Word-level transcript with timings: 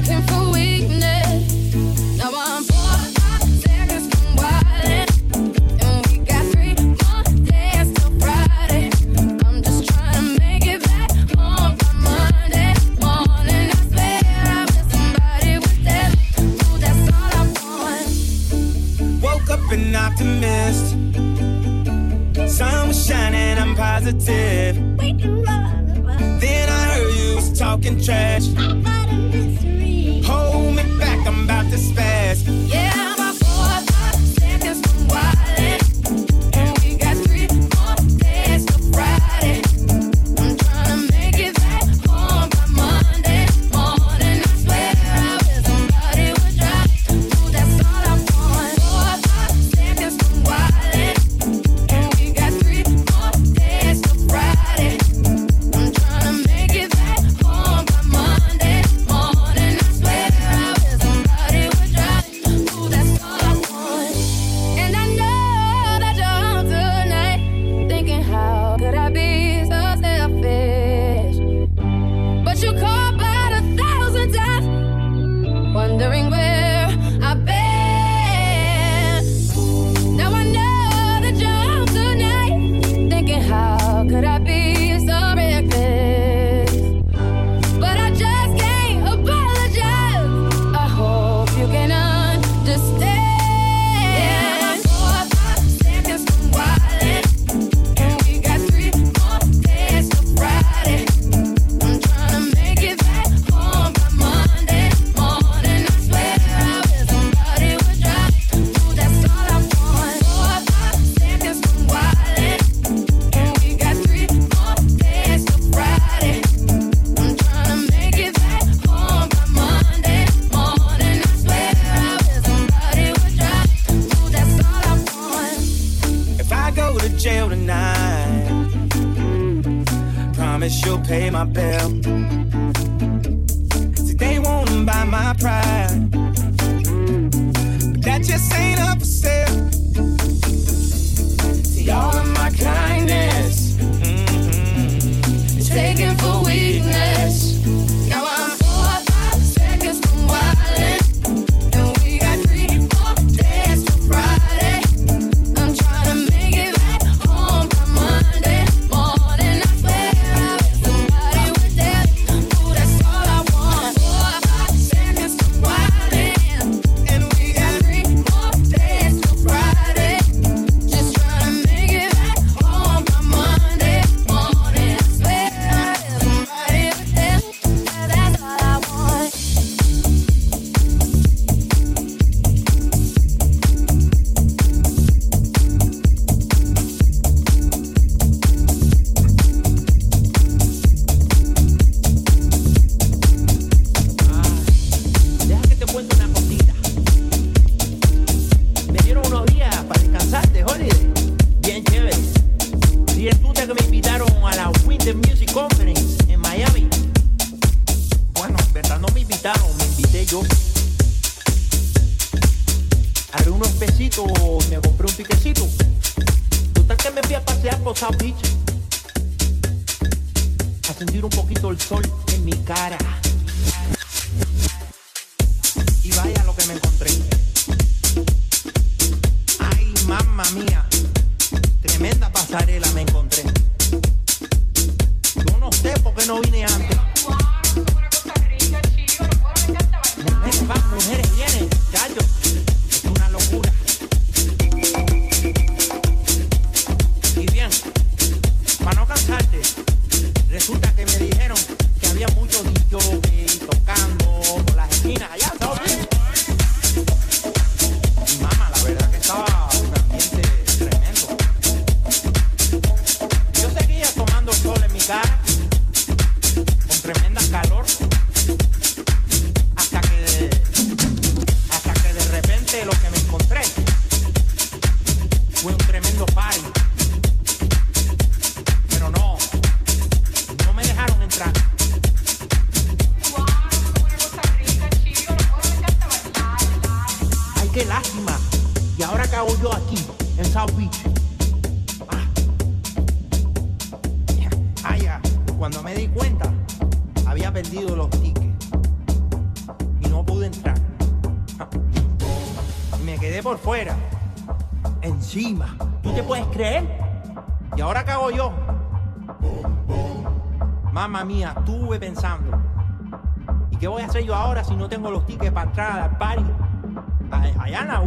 expecting 0.00 0.26
for 0.34 0.39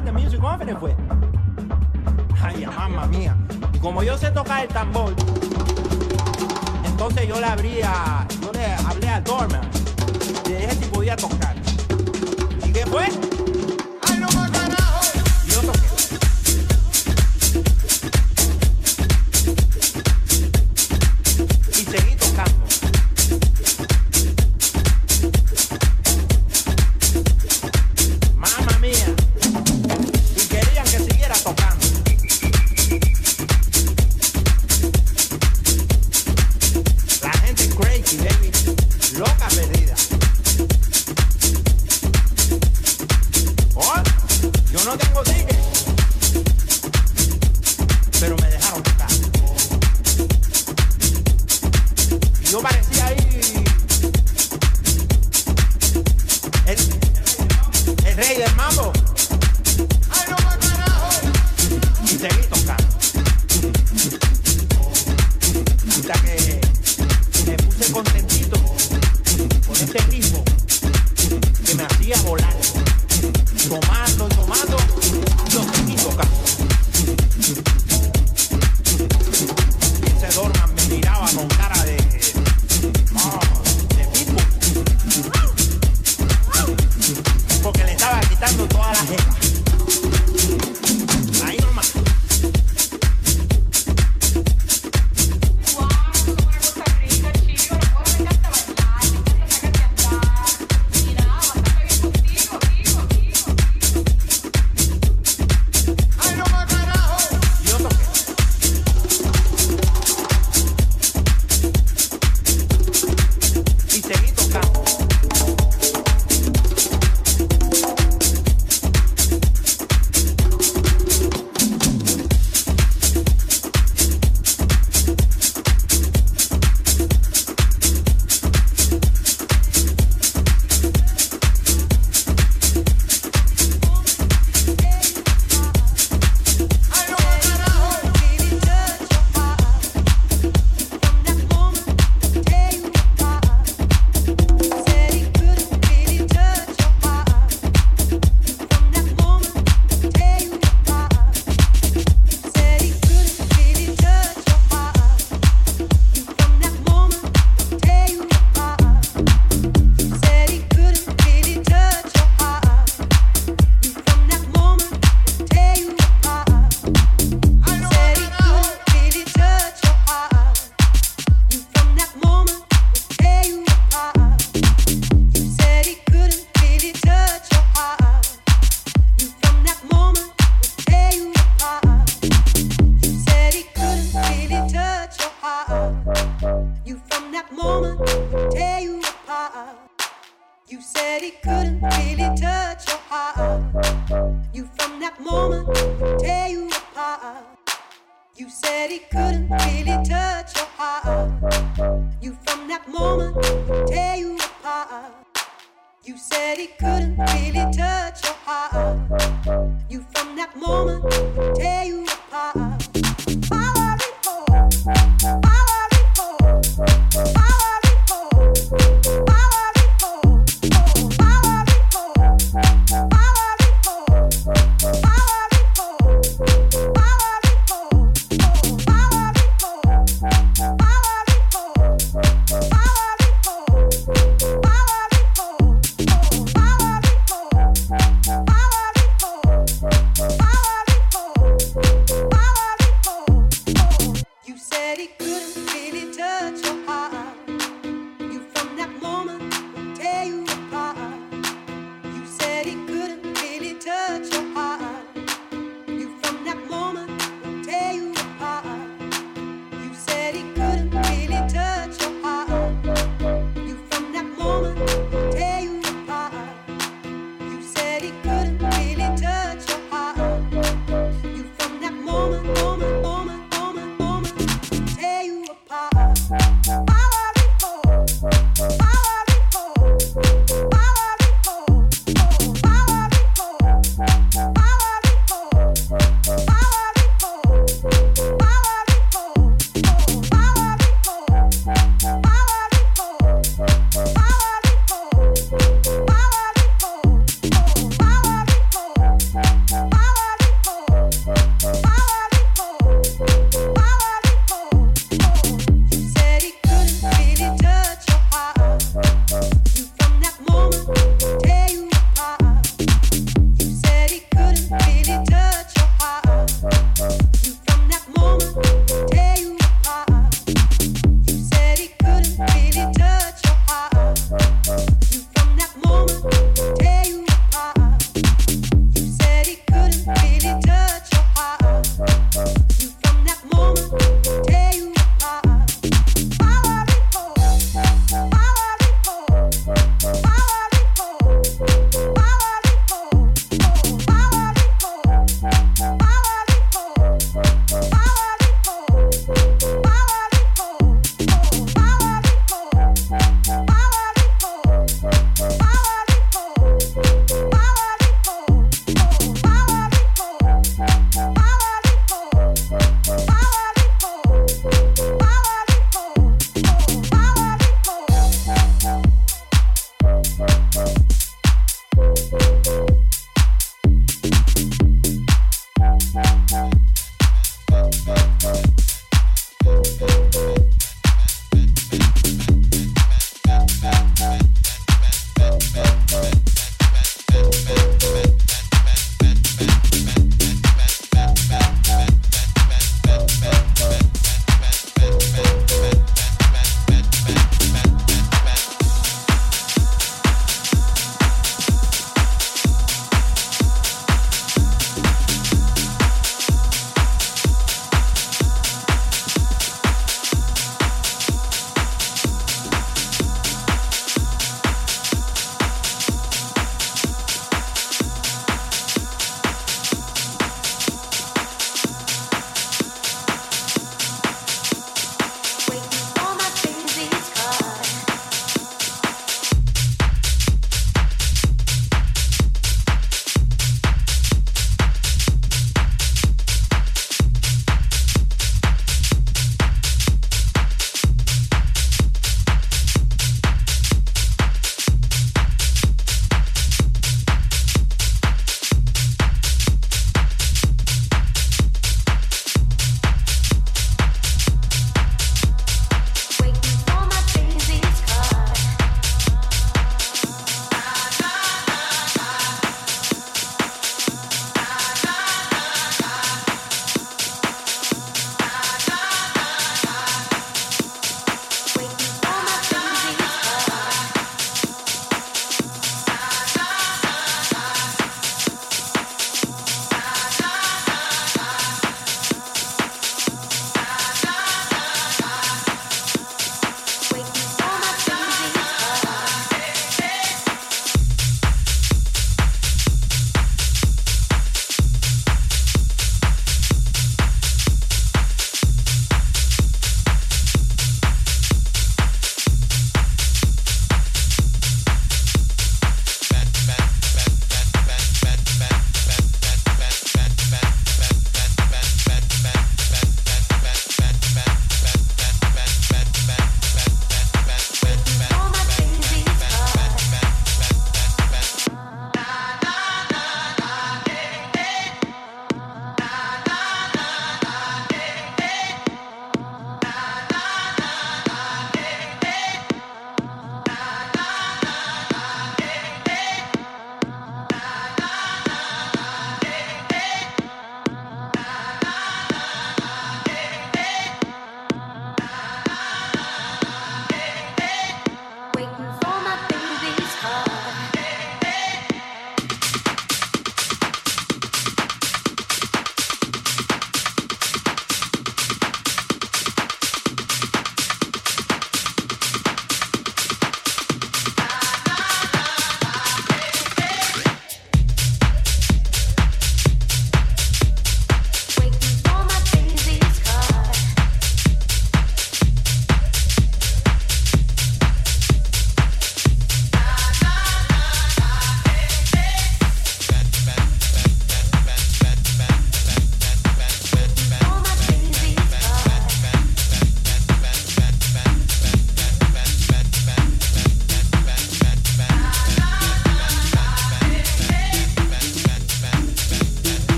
with 0.00 0.12
music 0.12 0.42
off 0.42 0.60
fue. 0.78 0.94
Ay, 2.42 2.66
mamá 2.66 3.06
mía. 3.06 3.36
Y 3.72 3.78
como 3.78 4.02
yo 4.02 4.16
sé 4.18 4.30
tocar 4.30 4.62
el 4.62 4.68
tambor, 4.68 5.14
entonces 6.84 7.26
yo 7.26 7.40
le 7.40 7.46
abrí 7.46 7.80
a, 7.82 8.26
yo 8.42 8.52
le 8.52 8.66
hablé 8.74 9.08
al 9.08 9.24
doorman, 9.24 9.60
le 10.48 10.58
dije 10.58 10.70
si 10.72 10.84
podía 10.86 11.16
tocar. 11.16 11.54
¿Y 12.64 12.72
qué 12.72 12.86
fue? 12.86 13.06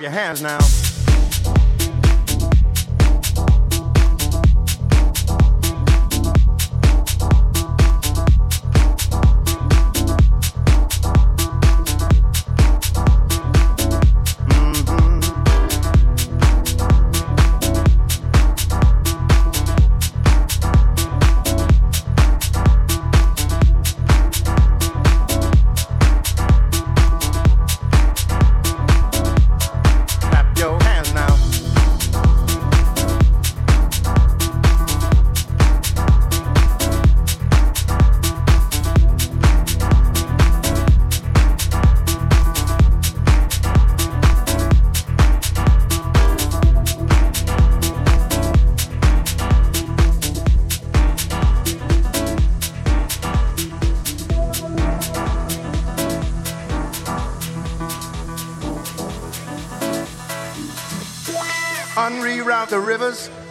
Your 0.00 0.10
hands 0.10 0.42
now. 0.42 0.85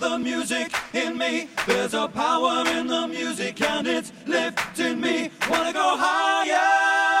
the 0.00 0.18
music 0.18 0.72
in 0.94 1.16
me. 1.18 1.48
There's 1.66 1.92
a 1.94 2.08
power 2.08 2.66
in 2.68 2.86
the 2.86 3.06
music 3.06 3.60
and 3.60 3.86
it's 3.86 4.12
lifting 4.26 5.00
me. 5.00 5.30
Wanna 5.48 5.72
go 5.72 5.96
higher. 5.98 7.20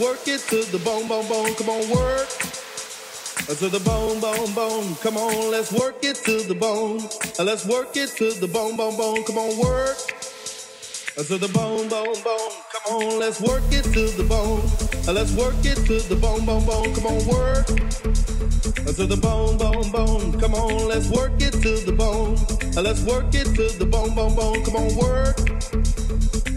work 0.00 0.26
it 0.26 0.40
to 0.48 0.64
the 0.72 0.78
bone, 0.84 1.06
bone, 1.08 1.28
bone. 1.28 1.54
Come 1.56 1.68
on, 1.68 1.90
work. 1.90 2.28
Uh, 3.48 3.54
To 3.54 3.68
the 3.68 3.80
bone, 3.80 4.20
bone, 4.20 4.54
bone. 4.54 4.94
Come 5.02 5.16
on, 5.18 5.50
let's 5.50 5.72
work 5.72 6.02
it 6.02 6.16
to 6.24 6.42
the 6.48 6.54
bone. 6.54 7.00
Uh, 7.38 7.44
Let's 7.44 7.66
work 7.66 7.96
it 7.96 8.10
to 8.16 8.32
the 8.40 8.48
bone, 8.48 8.76
bone, 8.76 8.96
bone. 8.96 9.24
Come 9.24 9.38
on, 9.38 9.58
work. 9.58 9.98
Uh, 11.18 11.24
To 11.24 11.38
the 11.38 11.48
bone, 11.48 11.88
bone, 11.88 12.16
bone. 12.24 12.52
Come 12.72 12.86
on, 12.96 13.18
let's 13.20 13.40
work 13.40 13.64
it 13.70 13.84
to 13.84 14.08
the 14.16 14.24
bone. 14.24 14.62
Uh, 15.08 15.12
Let's 15.12 15.32
work 15.36 15.56
it 15.64 15.76
to 15.86 16.00
the 16.08 16.16
bone, 16.16 16.46
bone, 16.46 16.64
bone. 16.66 16.94
Come 16.94 17.06
on, 17.06 17.20
work. 17.28 17.68
Uh, 18.88 18.92
To 18.98 19.06
the 19.06 19.18
bone, 19.20 19.58
bone, 19.58 19.90
bone. 19.92 20.40
Come 20.40 20.54
on, 20.54 20.88
let's 20.88 21.08
work 21.10 21.34
it 21.40 21.52
to 21.52 21.72
the 21.84 21.92
bone. 21.92 22.36
Uh, 22.76 22.82
Let's 22.82 23.02
work 23.04 23.34
it 23.34 23.48
to 23.56 23.68
the 23.78 23.86
bone, 23.86 24.14
bone, 24.14 24.34
bone. 24.34 24.64
Come 24.64 24.76
on, 24.76 24.90
work. 24.96 25.38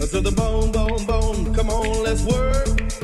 Uh, 0.00 0.06
To 0.12 0.20
the 0.20 0.32
bone, 0.32 0.72
bone, 0.72 1.04
bone. 1.06 1.54
Come 1.54 1.70
on, 1.70 2.02
let's 2.04 2.22
work. 2.24 3.03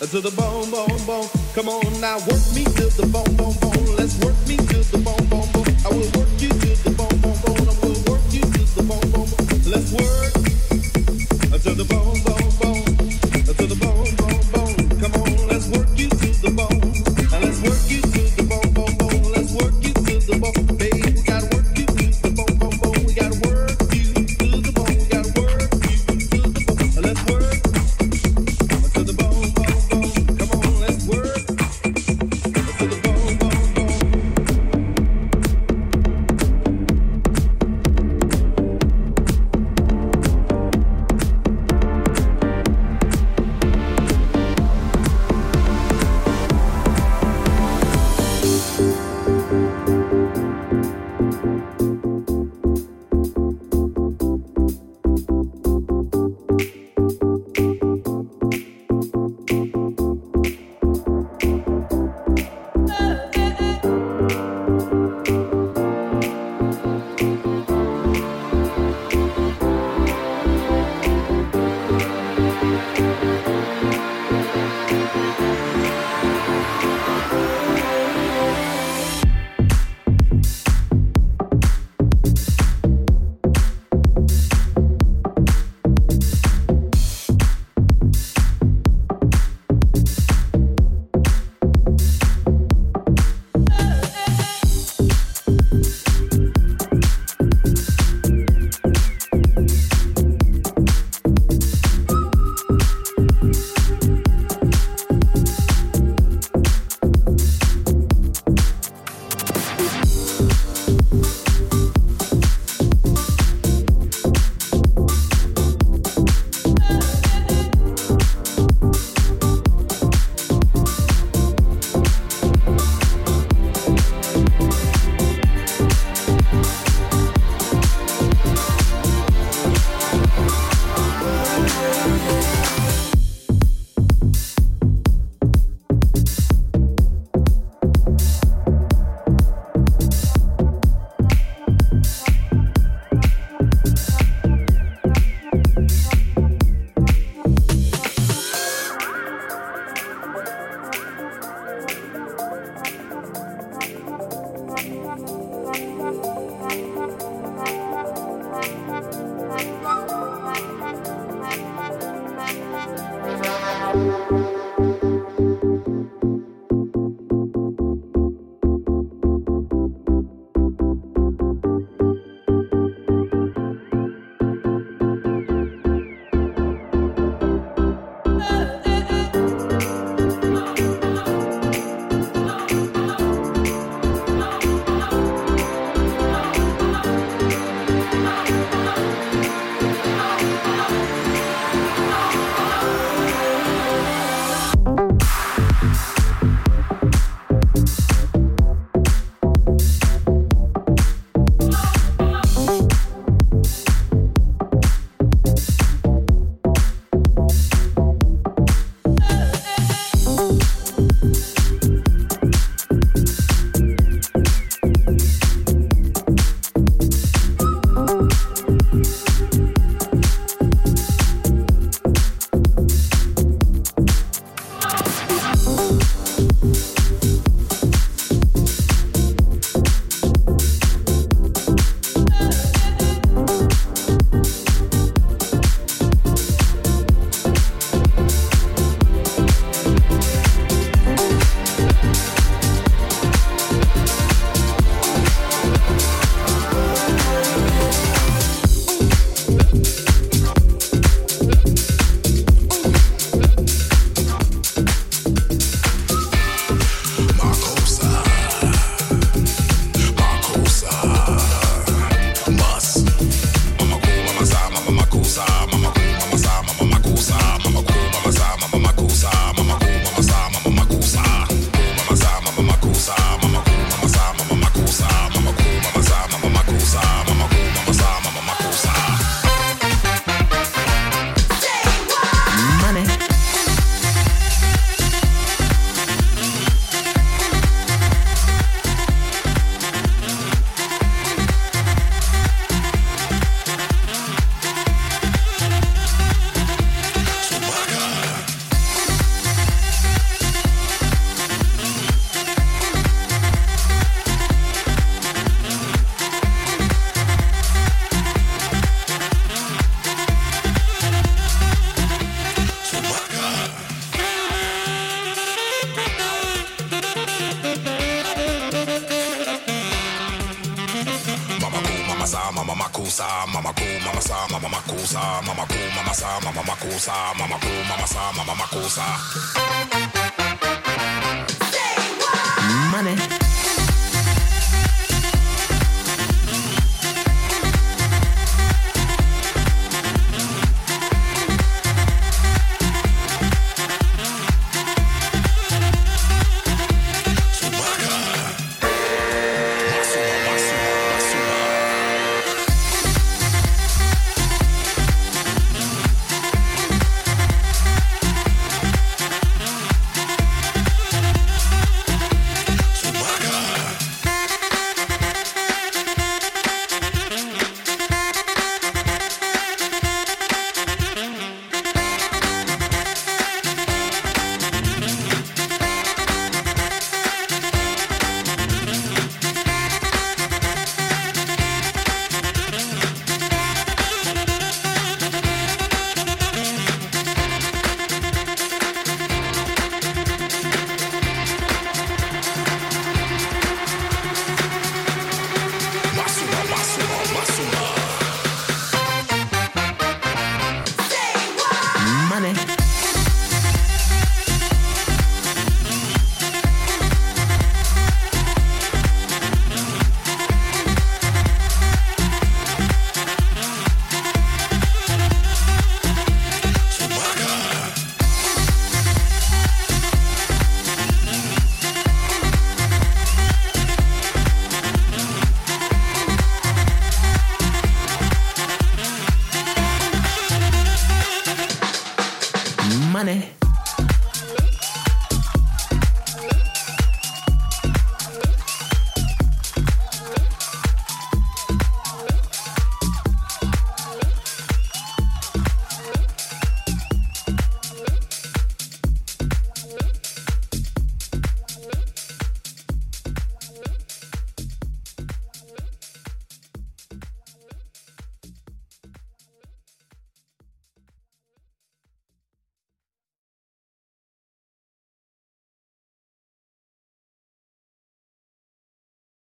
Uh, 0.00 0.06
to 0.06 0.20
the 0.20 0.30
bone, 0.30 0.70
bone, 0.70 1.06
bone. 1.06 1.26
Come 1.54 1.68
on 1.68 2.00
now, 2.00 2.18
work 2.18 2.38
me 2.54 2.62
to 2.62 2.86
the 2.94 3.08
bone, 3.10 3.34
bone, 3.34 3.58
bone. 3.58 3.96
Let's 3.96 4.16
work 4.22 4.36
me 4.46 4.56
to 4.56 4.78
the 4.92 4.98
bone, 4.98 5.26
bone, 5.26 5.50
bone. 5.50 5.66
I 5.84 5.88
will 5.90 6.06
work 6.14 6.30
you 6.38 6.50
to 6.50 6.70
the 6.84 6.90
bone, 6.94 7.18
bone, 7.18 7.34
bone. 7.42 7.66
I 7.66 7.74
will 7.82 8.02
work 8.06 8.22
you 8.30 8.42
to 8.42 8.62
the 8.78 8.82
bone, 8.86 9.10
bone, 9.10 9.26
bone. 9.26 9.62
Let's 9.66 9.90
work 9.90 10.27